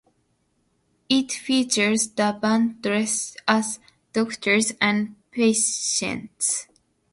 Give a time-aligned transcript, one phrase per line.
[1.09, 3.77] It features the band dressed as
[4.15, 6.65] doctors and patients.